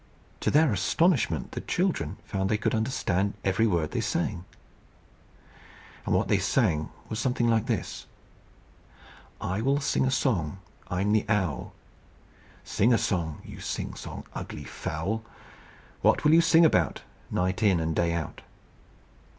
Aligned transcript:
To 0.39 0.49
their 0.49 0.73
astonishment, 0.73 1.51
the 1.51 1.61
children 1.61 2.17
found 2.25 2.49
they 2.49 2.57
could 2.57 2.73
understand 2.73 3.35
every 3.43 3.67
word 3.67 3.91
they 3.91 4.01
sang. 4.01 4.45
And 6.07 6.15
what 6.15 6.27
they 6.27 6.39
sang 6.39 6.89
was 7.07 7.19
something 7.19 7.47
like 7.47 7.67
this: 7.67 8.07
"I 9.39 9.61
will 9.61 9.79
sing 9.79 10.07
a 10.07 10.09
song. 10.09 10.57
I'm 10.89 11.11
the 11.11 11.23
Owl." 11.29 11.73
"Sing 12.63 12.91
a 12.91 12.97
song, 12.97 13.43
you 13.45 13.59
Sing 13.59 13.93
song 13.93 14.25
Ugly 14.33 14.63
fowl! 14.63 15.21
What 16.01 16.23
will 16.23 16.33
you 16.33 16.41
sing 16.41 16.65
about, 16.65 17.03
Night 17.29 17.61
in 17.61 17.79
and 17.79 17.95
Day 17.95 18.13
out?" 18.13 18.41